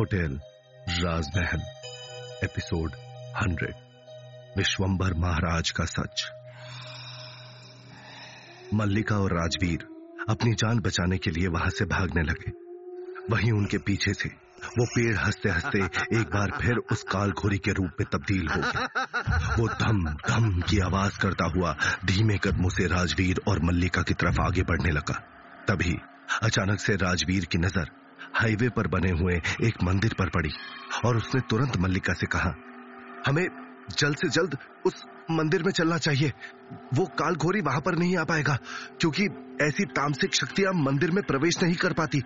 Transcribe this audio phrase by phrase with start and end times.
[0.00, 0.38] Hotel
[1.04, 1.62] राजमहल
[2.44, 2.92] episode
[3.36, 3.74] hundred
[4.56, 6.22] Vishwambhar महाराज का सच।
[8.74, 9.84] मल्लिका और राजवीर
[10.28, 12.52] अपनी जान बचाने के लिए वहाँ से भागने लगे।
[13.30, 14.28] वहीं उनके पीछे से
[14.78, 15.84] वो पेड़ हँसते हँसते
[16.20, 20.60] एक बार फिर उस काल घोरी के रूप में तब्दील हो गया। वो धम धम
[20.60, 25.22] की आवाज़ करता हुआ धीमे कदमों से राजवीर और मल्लिका की तरफ़ आगे बढ़ने लगा।
[25.68, 25.98] तभी
[26.42, 28.00] अचानक से राजवीर की नज़र
[28.40, 30.50] हाईवे पर बने हुए एक मंदिर पर पड़ी
[31.04, 32.54] और उसने तुरंत मल्लिका से कहा,
[33.26, 33.46] हमें
[33.98, 34.56] जल्द से जल्द
[34.86, 36.32] उस मंदिर में चलना चाहिए।
[36.94, 38.58] वो काल घोरी वहाँ पर नहीं आ पाएगा,
[39.00, 39.24] क्योंकि
[39.62, 42.22] ऐसी तामसिक शक्तियाँ मंदिर में प्रवेश नहीं कर पाती।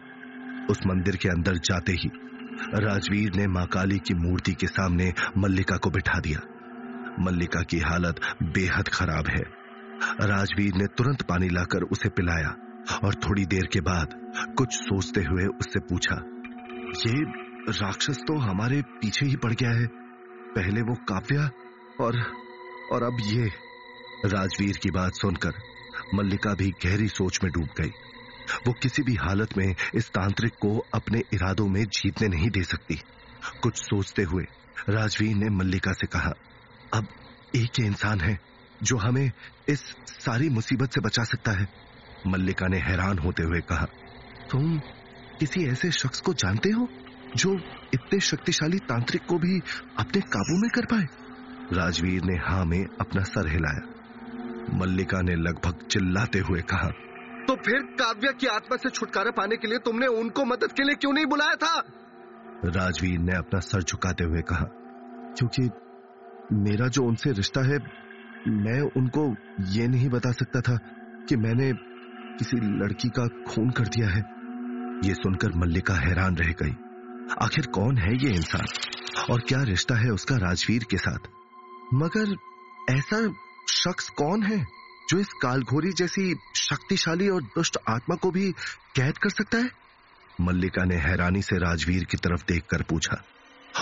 [0.71, 2.11] उस मंदिर के अंदर जाते ही
[2.77, 6.41] राजवीर ने माँ काली की मूर्ति के सामने मल्लिका को बिठा दिया।
[7.21, 9.43] मल्लिका की हालत बेहद खराब है।
[10.29, 12.55] राजवीर ने तुरंत पानी लाकर उसे पिलाया।
[13.05, 14.15] और थोड़ी देर के बाद
[14.59, 16.17] कुछ सोचते हुए उससे पूछा,
[17.07, 17.21] ये
[17.73, 19.87] राक्षस तो हमारे पीछे ही पड़ गया है।
[20.55, 21.51] पहले वो काव्या
[22.01, 22.21] और
[22.93, 23.47] और अब ये।
[24.27, 25.55] राजवीर की बात सुनकर
[26.15, 27.91] मल्लिका भी गहरी सोच में डूब गई।
[28.67, 33.01] वो किसी भी हालत में इस तांत्रिक को अपने इरादों में जीतने नहीं दे सकती।
[33.63, 34.45] कुछ सोचते हुए
[34.89, 36.33] राजवीर ने मल्लिका से कहा,
[36.95, 37.07] अब
[37.57, 38.39] एक ही इंसान है
[38.83, 39.31] जो हमें
[39.69, 39.81] इस
[40.21, 41.69] सारी मुसीबत से बचा सकता है।
[42.27, 43.87] मल्लिका ने हैरान होते हुए कहा
[44.51, 44.79] तुम
[45.41, 46.89] किसी ऐसे शख्स को जानते हो
[47.37, 47.53] जो
[47.95, 49.61] इतने शक्तिशाली तांत्रिक को भी
[49.99, 51.07] अपने काबू में कर पाए?
[51.73, 56.89] राजवीर ने हाँ में अपना सर हिलाया। मल्लिका ने लगभग चिल्लाते हुए कहा
[57.49, 60.95] तो फिर काव्या की आत्मा से छुटकारा पाने के लिए तुमने उनको मदद के लिए
[60.95, 61.83] क्यों नहीं बुलाया था?
[62.65, 64.67] राजवीर ने अपना सर झुकाते हुए कहा
[65.39, 65.71] क्योंकि
[66.53, 67.79] मेरा जो उनसे रिश्ता है
[68.49, 69.37] मैं उनको
[69.73, 70.79] ये नहीं बता सकता था
[71.29, 71.73] कि मैंने
[72.39, 74.21] किसी लड़की का खून कर दिया है।
[75.09, 76.77] ये सुनकर मल्लिका हैरान रह गई।
[77.43, 78.67] आखिर कौन है ये इंसान?
[79.31, 81.19] और क्या रिश्ता है उसका राजवीर के साथ?
[81.95, 82.37] मगर
[82.95, 83.33] ऐसा
[83.69, 84.67] शख्स कौन है
[85.09, 88.53] जो इस कालघोरी जैसी शक्तिशाली और दुष्ट आत्मा को भी
[88.97, 89.71] कैद कर सकता है?
[90.41, 93.23] मल्लिका ने हैरानी से राजवीर की तरफ़ देखकर पूछा।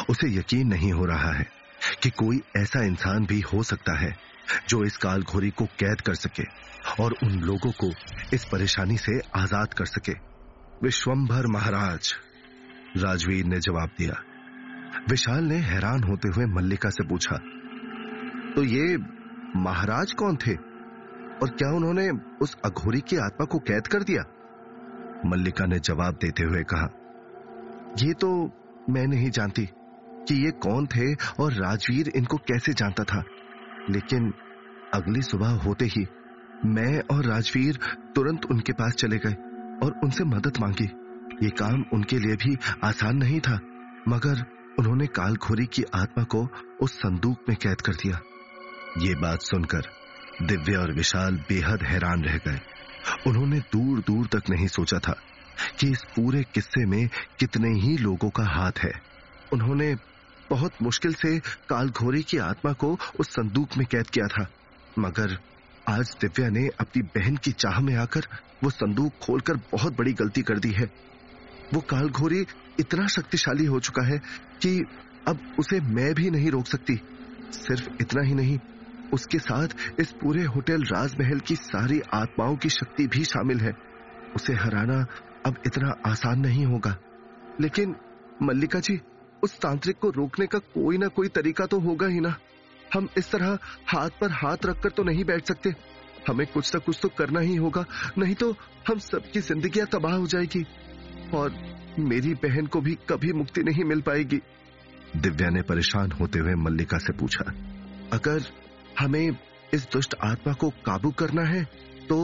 [0.08, 1.46] उसे यकीन नहीं हो रहा है
[2.02, 4.31] कि कोई ऐसा इंसान भी हो सकता है
[4.68, 6.44] जो इस कालघोरी को कैद कर सके
[7.02, 7.90] और उन लोगों को
[8.34, 10.12] इस परेशानी से आज़ाद कर सके।
[10.82, 12.12] विश्वंभर महाराज,
[12.96, 14.14] राजवीर ने जवाब दिया।
[15.10, 17.36] विशाल ने हैरान होते हुए मल्लिका से पूछा
[18.54, 18.96] तो ये
[19.58, 20.54] महाराज कौन थे?
[21.34, 22.08] और क्या उन्होंने
[22.42, 24.22] उस अघोरी की आत्मा को कैद कर दिया?
[25.26, 26.88] मल्लिका ने जवाब देते हुए कहा,
[27.98, 28.28] ये तो
[28.90, 29.64] मैं नहीं जानती
[30.28, 33.22] कि ये कौन थे और राजवीर इनको कैसे जानता था।
[33.90, 34.32] लेकिन
[34.94, 36.06] अगली सुबह होते ही
[36.64, 37.78] मैं और राजवीर
[38.14, 39.32] तुरंत उनके पास चले गए
[39.86, 40.84] और उनसे मदद मांगी।
[41.44, 43.60] ये काम उनके लिए भी आसान नहीं था,
[44.08, 44.44] मगर
[44.78, 46.48] उन्होंने कालखोरी की आत्मा को
[46.80, 48.20] उस संदूक में कैद कर दिया।
[48.98, 49.82] ये बात सुनकर
[50.42, 52.60] दिव्य और विशाल बेहद हैरान रह गए।
[53.26, 55.16] उन्होंने दूर दूर तक नहीं सोचा था
[55.80, 58.92] कि इस पूरे किस्से में कितने ही लोगों का हाथ है।
[59.52, 59.96] उन्होंने
[60.50, 64.50] बहुत मुश्किल से कालघोरी की आत्मा को उस संदूक में कैद किया था।
[64.98, 65.38] मगर
[65.88, 68.20] आज दिव्या ने अपनी बहन की चाह में आकर
[68.64, 70.90] वो संदूक खोलकर बहुत बड़ी गलती कर दी है।
[71.74, 72.46] वो काल कालघोरी
[72.80, 74.18] इतना शक्तिशाली हो चुका है
[74.62, 74.84] कि
[75.28, 77.00] अब उसे मैं भी नहीं रोक सकती।
[77.52, 78.58] सिर्फ़ इतना ही नहीं,
[79.12, 79.68] उसके साथ
[80.00, 83.72] इस पूरे होटल राजमहल की सारी आत्माओं की शक्ति भी शामिल है।
[84.36, 85.06] उसे हराना
[85.46, 86.96] अब इतना आसान नहीं होगा।
[87.60, 87.96] लेकिन
[88.42, 89.00] मल्लिका जी
[89.42, 92.34] उस तांत्रिक को रोकने का कोई ना कोई तरीका तो होगा ही ना।
[92.94, 93.58] हम इस तरह
[93.88, 95.74] हाथ पर हाथ रखकर तो नहीं बैठ सकते।
[96.28, 97.84] हमें कुछ ना कुछ तो करना ही होगा,
[98.18, 98.50] नहीं तो
[98.88, 100.64] हम सबकी ज़िंदगी तबाह हो जाएगी।
[101.34, 101.54] और
[102.00, 104.40] मेरी बहन को भी कभी मुक्ति नहीं मिल पाएगी।
[105.16, 107.44] दिव्या ने परेशान होते हुए मल्लिका से पूछा,
[108.12, 108.42] अगर
[108.98, 109.36] हमें
[109.74, 111.64] इस दुष्ट आत्मा को काबू करना है
[112.08, 112.18] तो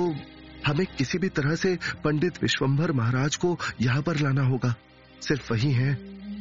[0.67, 4.75] हमें किसी भी तरह से पंडित विश्वंभर महाराज को यहाँ पर लाना होगा।
[5.23, 5.93] सिर्फ़ वही है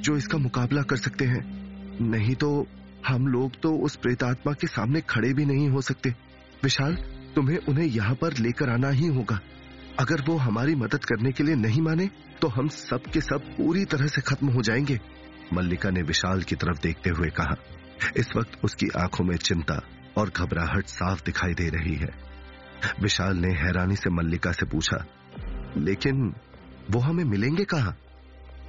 [0.07, 1.39] जो इसका मुकाबला कर सकते हैं।
[2.07, 2.49] नहीं तो
[3.07, 6.09] हम लोग तो उस प्रेतात्मा के सामने खड़े भी नहीं हो सकते।
[6.63, 6.95] विशाल,
[7.35, 9.39] तुम्हें उन्हें यहाँ पर लेकर आना ही होगा।
[9.99, 12.09] अगर वो हमारी मदद करने के लिए नहीं माने
[12.41, 14.99] तो हम सब के सब पूरी तरह से खत्म हो जाएँगे।
[15.53, 17.55] मल्लिका ने विशाल की तरफ़ देखते हुए कहा।
[18.17, 19.81] इस वक्त उसकी आँखों में चिंता
[20.17, 22.09] और घबराहट साफ़ दिखाई दे रही है।
[23.01, 25.05] विशाल ने हैरानी से मल्लिका से पूछा,
[25.77, 26.33] लेकिन
[26.91, 27.95] वो हमें मिलेंगे कहा?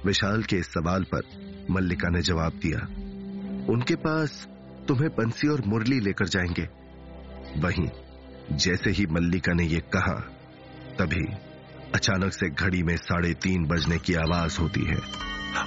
[0.05, 1.21] विशाल के इस सवाल पर
[1.69, 2.79] मल्लिका ने जवाब दिया,
[3.73, 4.47] उनके पास
[4.87, 6.67] तुम्हें बंसी और मुरली लेकर जाएँगे।
[7.59, 7.87] वहीं
[8.57, 10.13] जैसे ही मल्लिका ने यह कहा,
[10.99, 11.25] तभी
[11.95, 14.97] अचानक से घड़ी में साढ़े तीन बजने की आवाज़ होती है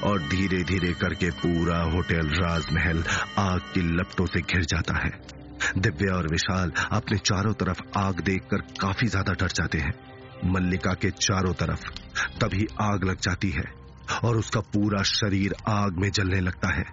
[0.04, 3.04] और धीरे धीरे करके पूरा होटल राजमहल
[3.38, 5.10] आग की लपटों से घिर जाता है।
[5.78, 9.92] दिव्या और विशाल अपने चारों तरफ़ आग देखकर काफ़ी ज़्यादा डर जाते हैं।
[10.44, 11.88] मल्लिका के चारों तरफ़
[12.40, 13.81] तभी आग लग जाती है।
[14.24, 16.84] और उसका पूरा शरीर आग में जलने लगता है।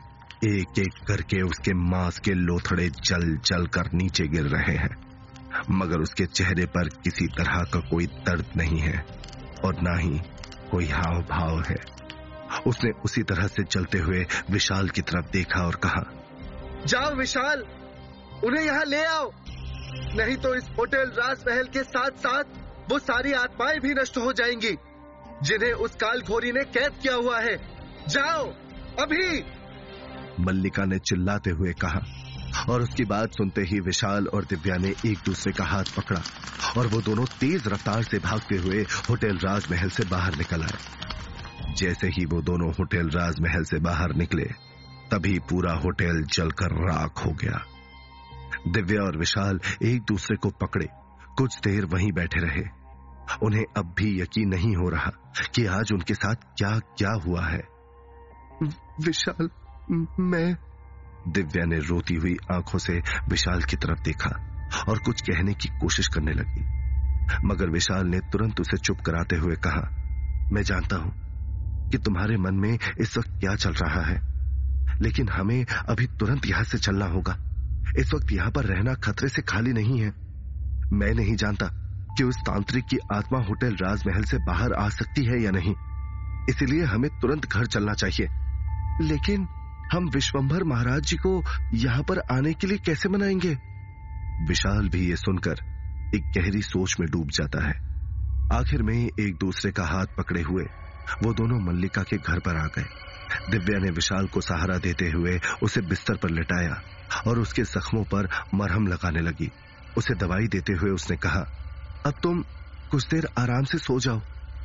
[0.45, 4.95] एक एक करके उसके मांस के लोथड़े जल जल कर नीचे गिर रहे हैं।
[5.69, 9.05] मगर उसके चेहरे पर किसी तरह का कोई दर्द नहीं है,
[9.65, 10.19] और ना ही
[10.71, 11.99] कोई हाव भाव है।
[12.67, 16.03] उसने उसी तरह से चलते हुए विशाल की तरफ़ देखा और कहा,
[16.85, 17.61] जाओ विशाल,
[18.43, 19.31] उन्हें यहाँ ले आओ।
[20.15, 22.43] नहीं तो इस होटल राजमहल के साथ साथ
[22.89, 24.77] वो सारी आत्माएँ भी नष्ट हो जाएँगी।
[25.43, 27.57] जिन्हें उस कालखोरी ने कैद किया हुआ है।
[28.09, 28.45] जाओ,
[28.99, 29.43] अभी।
[30.39, 32.01] मल्लिका ने चिल्लाते हुए कहा
[32.69, 36.21] और उसकी बात सुनते ही विशाल और दिव्या ने एक दूसरे का हाथ पकड़ा
[36.77, 40.77] और वो दोनों तेज रफ्तार से भागते हुए होटल राजमहल से बाहर निकल आए।
[41.73, 44.45] जैसे ही वो दोनों होटल राजमहल से बाहर निकले,
[45.11, 47.65] तभी पूरा होटल जलकर राख हो गया।
[48.67, 50.87] दिव्या और विशाल एक दूसरे को पकड़े,
[51.37, 52.78] कुछ देर वहीं बैठे रहे।
[53.43, 55.11] उन्हें अब भी यकीन नहीं हो रहा
[55.55, 57.61] कि आज उनके साथ क्या क्या हुआ है।
[59.05, 59.49] विशाल,
[60.19, 60.57] मैं।
[61.27, 62.99] दिव्या ने रोती हुई आँखों से
[63.29, 64.29] विशाल की तरफ़ देखा
[64.89, 66.79] और कुछ कहने की कोशिश करने लगी।
[67.45, 69.81] मगर विशाल ने तुरंत उसे चुप कराते हुए कहा,
[70.51, 71.11] मैं जानता हूँ
[71.89, 74.21] कि तुम्हारे मन में इस वक्त क्या चल रहा है,
[75.01, 77.37] लेकिन हमें अभी तुरंत यहाँ से चलना होगा।
[77.97, 80.09] इस वक्त यहाँ पर रहना खतरे से खाली नहीं है।
[80.93, 81.78] मैं नहीं जानता
[82.17, 85.73] कि उस तांत्रिक की आत्मा होटल राजमहल से बाहर आ सकती है या नहीं।
[86.49, 88.27] इसलिए हमें तुरंत घर चलना चाहिए।
[89.05, 89.47] लेकिन
[89.93, 93.57] हम विश्वंभर महाराज जी को यहाँ पर आने के लिए कैसे मनाएँगे?
[94.47, 95.55] विशाल भी ये सुनकर
[96.15, 97.89] एक गहरी सोच में डूब जाता है।
[98.53, 100.63] आखिर में एक दूसरे का हाथ पकड़े हुए
[101.23, 102.85] वो दोनों मल्लिका के घर पर आ गए।
[103.51, 106.81] दिव्या ने विशाल को सहारा देते हुए उसे बिस्तर पर लिटाया
[107.27, 109.51] और उसके जख्मों पर मरहम लगाने लगी।
[109.97, 111.58] उसे दवाई देते हुए उसने कहा
[112.05, 112.43] अब तुम
[112.91, 114.19] कुछ देर आराम से सो जाओ।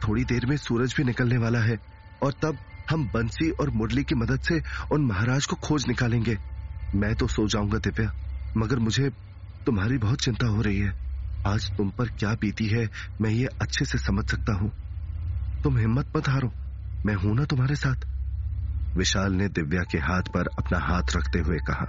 [0.09, 1.77] थोड़ी देर में सूरज भी निकलने वाला है
[2.23, 2.59] और तब
[2.91, 6.37] हम बंसी और मुरली की मदद से उन महाराज को खोज निकालेंगे।
[6.95, 8.11] मैं तो सो जाऊँगा, दिव्या,
[8.57, 9.11] मगर मुझे
[9.67, 10.93] तुम्हारी बहुत चिंता हो रही है।
[11.47, 12.89] आज तुम पर क्या बीती है,
[13.21, 14.71] मैं ये अच्छे से समझ सकता हूँ।
[15.63, 16.53] तुम हिम्मत मत हारो,
[17.07, 18.07] मैं हूँ ना तुम्हारे साथ।
[18.97, 21.87] विशाल ने दिव्या के हाथ पर अपना हाथ रखते हुए कहा।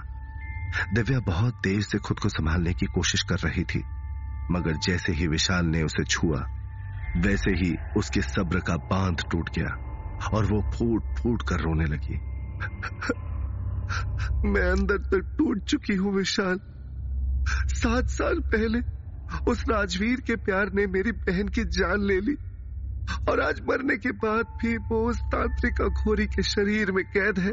[0.94, 3.82] दिव्या बहुत देर से खुद को संभालने की कोशिश कर रही थी।
[4.50, 6.46] मगर जैसे ही विशाल ने उसे छुआ,
[7.16, 9.82] वैसे ही उसके सब्र का बाँध टूट गया
[10.34, 12.14] और वो फूट फूट कर रोने लगी।
[14.50, 16.60] मैं अंदर तक टूट चुकी हूँ विशाल।
[17.48, 18.80] सात साल पहले
[19.50, 22.36] उस राजवीर के प्यार ने मेरी बहन की जान ले ली
[23.28, 27.52] और आज मरने के बाद भी वो उस तांत्रिक घोरी के शरीर में कैद है।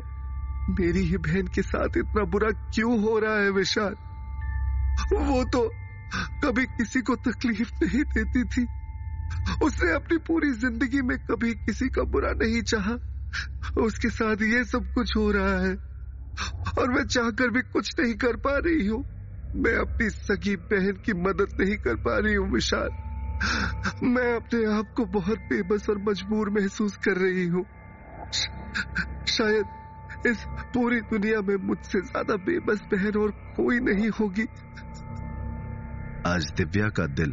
[0.69, 3.95] मेरी ही बहन के साथ इतना बुरा क्यों हो रहा है विशाल?
[5.13, 5.82] वो तो
[6.43, 8.67] कभी किसी को तकलीफ़ नहीं देती थी।
[9.61, 12.97] उसने अपनी पूरी ज़िंदगी में कभी किसी का बुरा नहीं चाहा।
[13.77, 15.77] उसके साथ ये सब कुछ हो रहा है।
[16.79, 19.03] और मैं चाहकर भी कुछ नहीं कर पा रही हूँ।
[19.55, 22.89] मैं अपनी सगी बहन की मदद नहीं कर पा रही हूँ, विशाल।
[24.03, 27.65] मैं अपने आप को बहुत बेबस और मजबूर महसूस कर रही हूँ।
[29.27, 29.65] शायद
[30.27, 34.43] इस पूरी दुनिया में मुझसे ज़्यादा बेबस बहन और कोई नहीं होगी।
[36.27, 37.31] आज दिव्या का दिल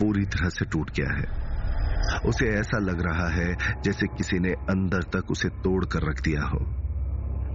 [0.00, 5.02] पूरी तरह से टूट गया है। उसे ऐसा लग रहा है जैसे किसी ने अंदर
[5.14, 6.58] तक उसे तोड़ कर रख दिया हो।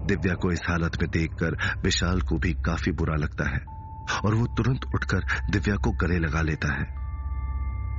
[0.05, 3.59] दिव्या को इस हालत में देखकर विशाल को भी काफ़ी बुरा लगता है
[4.25, 6.87] और वो तुरंत उठकर दिव्या को गले लगा लेता है।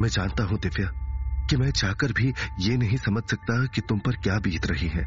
[0.03, 0.89] मैं जानता हूँ दिव्या
[1.51, 5.07] कि मैं चाहकर भी ये नहीं समझ सकता कि तुम पर क्या बीत रही है,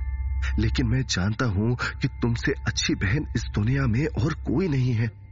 [0.60, 5.25] लेकिन मैं जानता हूँ कि तुमसे अच्छी बहन इस दुनिया में और कोई नहीं है।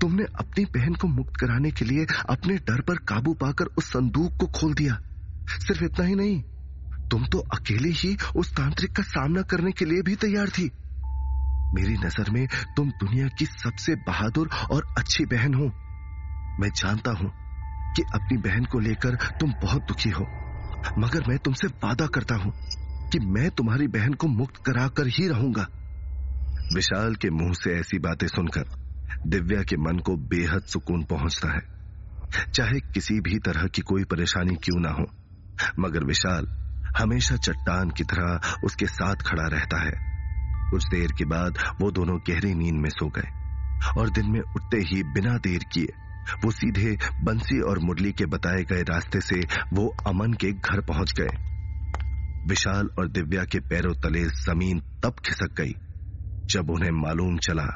[0.00, 4.36] तुमने अपनी बहन को मुक्त कराने के लिए अपने डर पर काबू पाकर उस संदूक
[4.36, 4.98] को खोल दिया।
[5.58, 6.42] सिर्फ़ इतना ही नहीं,
[7.10, 10.70] तुम तो अकेले ही उस तांत्रिक का सामना करने के लिए भी तैयार थी।
[11.74, 15.66] मेरी नज़र में तुम दुनिया की सबसे बहादुर और अच्छी बहन हो।
[16.60, 17.30] मैं जानता हूँ
[17.96, 20.26] कि अपनी बहन को लेकर तुम बहुत दुखी हो,
[20.98, 22.52] मगर मैं तुमसे वादा करता हूँ
[23.12, 25.66] कि मैं तुम्हारी बहन को मुक्त कराकर ही रहूँगा।
[26.74, 28.64] विशाल के मुँह से ऐसी बातें सुनकर
[29.26, 31.62] दिव्या के मन को बेहद सुकून पहुँचता है।
[32.54, 35.06] चाहे किसी भी तरह की कोई परेशानी क्यों ना हो,
[35.80, 36.46] मगर विशाल
[36.98, 39.92] हमेशा चट्टान की तरह उसके साथ खड़ा रहता है।
[40.70, 43.28] कुछ देर के बाद वो दोनों गहरी नींद में सो गए
[43.98, 45.86] और दिन में उठते ही बिना देर किए
[46.44, 49.40] वो सीधे बंसी और मुरली के बताए गए रास्ते से
[49.72, 51.28] वो अमन के घर पहुँच गए।
[52.48, 55.72] विशाल और दिव्या के पैरों तले ज़मीन तब खिसक गई,
[56.46, 57.66] जब उन्हें मालूम चला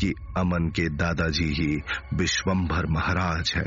[0.00, 1.82] कि अमन के दादाजी ही
[2.14, 3.66] विश्वंभर महाराज है।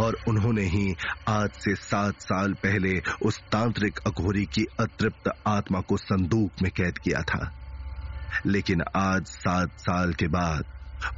[0.00, 0.94] और उन्होंने ही
[1.28, 6.98] आज से सात साल पहले उस तांत्रिक अघोरी की अतृप्त आत्मा को संदूक में कैद
[6.98, 7.50] किया था।
[8.46, 10.64] लेकिन आज सात साल के बाद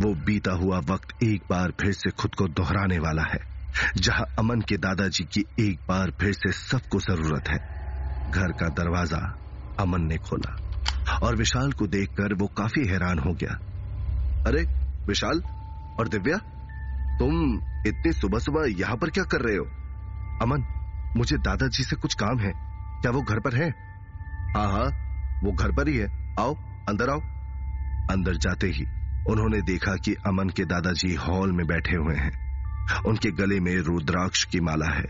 [0.01, 3.39] वो बीता हुआ वक्त एक बार फिर से खुद को दोहराने वाला है,
[3.97, 7.59] जहाँ अमन के दादाजी की एक बार फिर से सबको ज़रूरत है।
[8.31, 9.21] घर का दरवाज़ा
[9.81, 10.57] अमन ने खोला
[11.23, 13.59] और विशाल को देखकर वो काफ़ी हैरान हो गया।
[14.47, 14.63] अरे,
[15.07, 15.43] विशाल
[16.01, 16.37] और दिव्या,
[17.19, 19.65] तुम इतनी सुबह सुबह यहाँ पर क्या कर रहे हो?
[20.43, 20.65] अमन,
[21.17, 22.53] मुझे दादाजी से कुछ काम है।
[23.03, 23.71] क्या वो घर पर है?
[24.57, 24.87] हाँ हाँ
[25.45, 26.55] वो घर पर ही है। आओ,
[26.89, 27.21] अंदर आओ।
[28.11, 28.85] अंदर जाते ही
[29.31, 32.45] उन्होंने देखा कि अमन के दादाजी हॉल में बैठे हुए हैं।
[33.07, 35.05] उनके गले में रुद्राक्ष की माला है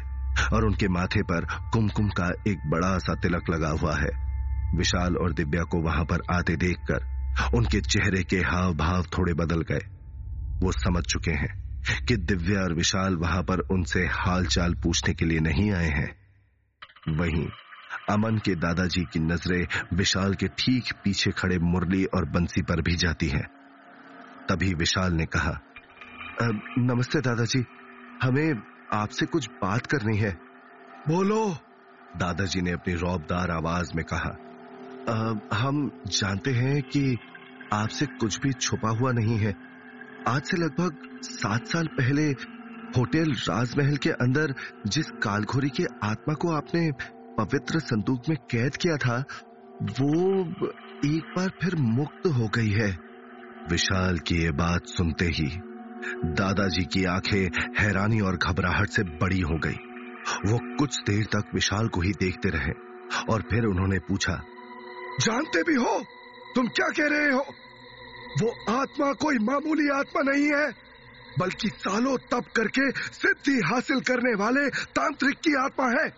[0.53, 4.25] और उनके माथे पर कुमकुम का एक बड़ा सा तिलक लगा हुआ है।
[4.77, 7.14] विशाल और दिव्या को वहाँ पर आते देखकर
[7.55, 9.81] उनके चेहरे के हाव भाव थोड़े बदल गए।
[10.61, 11.65] वो समझ चुके हैं
[12.05, 16.17] कि दिव्या और विशाल वहाँ पर उनसे हालचाल पूछने के लिए नहीं आए हैं।
[17.09, 17.49] वहीं
[18.11, 22.97] अमन के दादाजी की नज़रें विशाल के ठीक पीछे खड़े मुरली और बंसी पर भी
[22.97, 23.49] जाती हैं।
[24.49, 25.61] तभी विशाल ने कहा
[26.79, 27.65] नमस्ते दादाजी
[28.23, 28.63] हमें
[28.93, 30.39] आपसे कुछ बात करनी है।
[31.09, 31.57] बोलो।
[32.17, 34.44] दादाजी ने अपनी रौबदार आवाज़ में कहा
[35.09, 37.17] आ, हम जानते हैं कि
[37.73, 39.55] आपसे कुछ भी छुपा हुआ नहीं है।
[40.29, 42.23] आज से लगभग सात साल पहले
[42.97, 44.55] होटल राजमहल के अंदर
[44.87, 46.91] जिस कालघोरी के आत्मा को आपने
[47.39, 49.17] पवित्र संदूक में कैद किया था
[49.83, 50.41] वो
[51.07, 52.91] एक बार फिर मुक्त हो गई है।
[53.71, 55.49] विशाल की ये बात सुनते ही
[56.33, 59.77] दादाजी की आँखें हैरानी और घबराहट से बड़ी हो गई।
[60.47, 62.73] वो कुछ देर तक विशाल को ही देखते रहे
[63.33, 64.43] और फिर उन्होंने पूछा
[65.21, 66.05] जानते भी हो?
[66.55, 67.47] तुम क्या कह रहे हो?
[68.43, 70.75] वो आत्मा कोई मामूली आत्मा नहीं है,
[71.39, 76.15] बल्कि सालों तप करके सिद्धि हासिल करने वाले तांत्रिक की आत्मा है।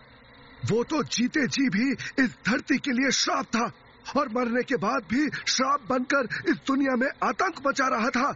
[0.71, 1.91] वो तो जीते जी भी
[2.23, 3.71] इस धरती के लिए श्राप था,
[4.17, 8.35] और मरने के बाद भी श्राप बनकर इस दुनिया में आतंक मचा रहा था।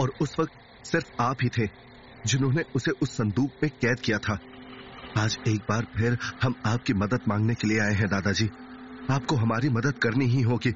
[0.00, 1.70] और उस वक्त सिर्फ़ आप ही थे,
[2.26, 4.38] जिन्होंने उसे उस संदूक में कैद किया था।
[5.18, 8.50] आज एक बार फिर हम आपकी मदद मांगने के लिए आए हैं, दादाजी।
[9.10, 10.74] आपको हमारी मदद करनी ही होगी।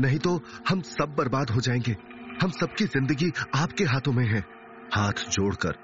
[0.00, 1.96] नहीं तो हम सब बर्बाद हो जाएँगे।
[2.42, 4.44] हम सबकी ज़िंदगी आपके हाथों में है।
[4.94, 5.74] हाथ जोड़कर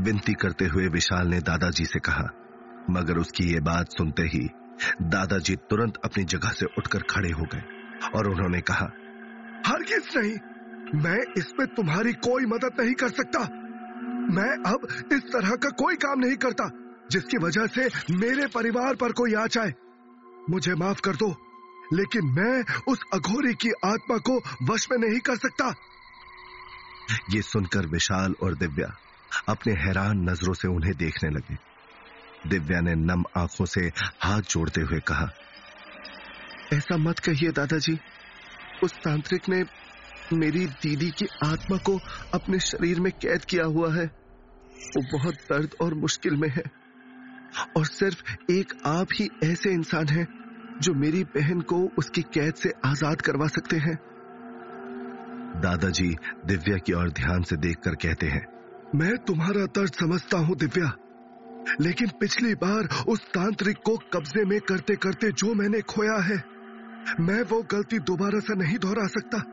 [0.00, 2.28] विनती करते हुए विशाल ने दादाजी से कहा,
[2.90, 4.48] मगर उसकी ये बात सुनते ही
[5.02, 7.62] दादाजी तुरंत अपनी जगह से उठकर खड़े हो गए
[8.14, 8.90] और उन्होंने कहा
[9.66, 10.36] हर किस नहीं!
[11.02, 13.38] मैं इसमें तुम्हारी कोई मदद नहीं कर सकता।
[14.34, 16.70] मैं अब इस तरह का कोई काम नहीं करता,
[17.10, 19.74] जिसकी वजह से मेरे परिवार पर कोई आ जाए।
[20.50, 21.28] मुझे माफ़ कर दो,
[21.92, 25.74] लेकिन मैं उस अघोरी की आत्मा को वश में नहीं कर सकता।
[27.30, 28.96] ये सुनकर विशाल और दिव्या
[29.48, 31.56] अपने हैरान नज़रों से उन्हें देखने लगे।
[32.48, 33.80] दिव्या ने नम आँखों से
[34.22, 35.28] हाथ जोड़ते हुए कहा,
[36.72, 37.98] ऐसा मत कहिए दादाजी।
[38.82, 39.64] उस तांत्रिक ने
[40.32, 41.98] मेरी दीदी की आत्मा को
[42.34, 44.04] अपने शरीर में कैद किया हुआ है।
[44.96, 46.85] वो बहुत दर्द और मुश्किल में है।
[47.76, 50.26] और सिर्फ़ एक आप ही ऐसे इंसान हैं
[50.82, 53.94] जो मेरी बहन को उसकी कैद से आज़ाद करवा सकते हैं।
[55.62, 56.08] दादाजी
[56.46, 58.44] दिव्या की ओर ध्यान से देखकर कहते हैं,
[58.94, 60.92] मैं तुम्हारा दर्द समझता हूँ दिव्या,
[61.80, 66.42] लेकिन पिछली बार उस तांत्रिक को कब्जे में करते करते जो मैंने खोया है,
[67.20, 69.44] मैं वो गलती दोबारा से नहीं दोहरा सकता।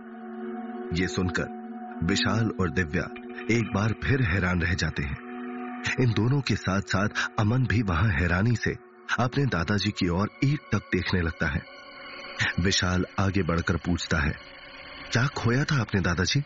[0.94, 1.62] ये सुनकर
[2.04, 3.04] विशाल और दिव्या
[3.52, 5.23] एक बार फिर हैरान रह जाते हैं।
[6.00, 8.72] इन दोनों के साथ साथ अमन भी वहाँ हैरानी से
[9.20, 11.62] अपने दादाजी की ओर एक तक देखने लगता है।
[12.60, 14.34] विशाल आगे बढ़कर पूछता है,
[15.12, 16.44] क्या खोया था आपने, दादाजी?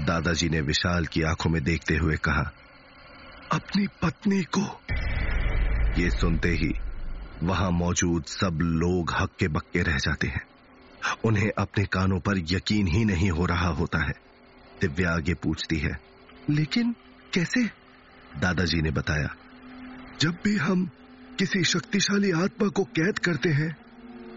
[0.00, 2.50] दादाजी ने विशाल की आँखों में देखते हुए कहा,
[3.52, 4.66] अपनी पत्नी को।
[6.00, 6.72] ये सुनते ही
[7.42, 10.42] वहाँ मौजूद सब लोग हक्के बक्के रह जाते हैं।
[11.24, 14.14] उन्हें अपने कानों पर यकीन ही नहीं हो रहा होता है।
[14.80, 15.98] दिव्या आगे पूछती है,
[16.50, 16.94] लेकिन
[17.34, 17.77] कैसे?
[18.38, 19.34] दादाजी ने बताया,
[20.20, 20.88] जब भी हम
[21.38, 23.76] किसी शक्तिशाली आत्मा को कैद करते हैं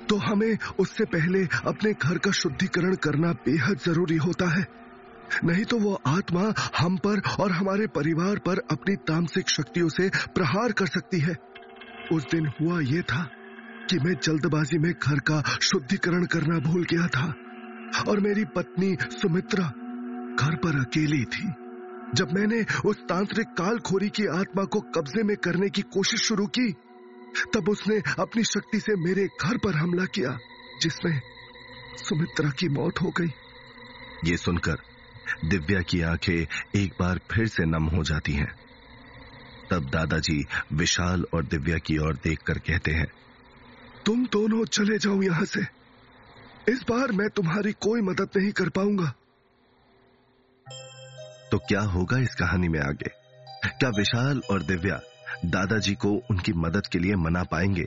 [0.09, 4.65] तो हमें उससे पहले अपने घर का शुद्धिकरण करना बेहद ज़रूरी होता है।
[5.45, 6.41] नहीं तो वो आत्मा
[6.77, 11.35] हम पर और हमारे परिवार पर अपनी तामसिक शक्तियों से प्रहार कर सकती है।
[12.11, 13.23] उस दिन हुआ ये था
[13.89, 17.33] कि मैं जल्दबाजी में घर का शुद्धिकरण करना भूल गया था
[18.07, 19.65] और मेरी पत्नी सुमित्रा
[20.39, 21.47] घर पर अकेली थी।
[22.15, 26.71] जब मैंने उस तांत्रिक कालखोरी की आत्मा को कब्जे में करने की कोशिश शुरू की
[27.53, 30.37] तब उसने अपनी शक्ति से मेरे घर पर हमला किया
[30.81, 31.21] जिसमें
[31.97, 33.31] सुमित्रा की मौत हो गई।
[34.25, 34.77] ये सुनकर
[35.45, 38.51] दिव्या की आँखें एक बार फिर से नम हो जाती हैं।
[39.71, 43.07] तब दादाजी विशाल और दिव्या की ओर देखकर कहते हैं
[44.05, 45.61] तुम दोनों चले जाओ यहाँ से।
[46.69, 49.13] इस बार मैं तुम्हारी कोई मदद नहीं कर पाऊँगा।
[51.51, 53.09] तो क्या होगा इस कहानी में आगे?
[53.69, 54.99] क्या विशाल और दिव्या
[55.45, 57.85] दादाजी को उनकी मदद के लिए मना पाएँगे?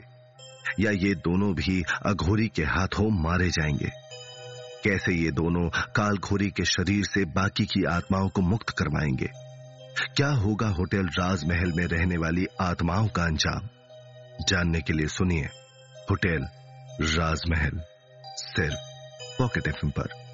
[0.79, 3.91] या ये दोनों भी अघोरी के हाथों मारे जाएँगे?
[4.83, 9.29] कैसे ये दोनों कालखोरी के शरीर से बाकी की आत्माओं को मुक्त करवाएँगे?
[10.15, 13.69] क्या होगा होटल राजमहल में रहने वाली आत्माओं का अंजाम?
[14.49, 15.45] जानने के लिए सुनिए,
[16.11, 16.47] होटल
[17.01, 17.81] राजमहल,
[18.25, 18.77] सिर्फ़
[19.39, 20.24] पॉकेट एफ़ पर।